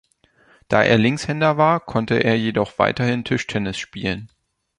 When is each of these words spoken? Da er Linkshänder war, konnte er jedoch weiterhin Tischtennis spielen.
Da 0.67 0.81
er 0.81 0.97
Linkshänder 0.97 1.57
war, 1.57 1.79
konnte 1.79 2.15
er 2.15 2.35
jedoch 2.35 2.79
weiterhin 2.79 3.23
Tischtennis 3.23 3.77
spielen. 3.77 4.31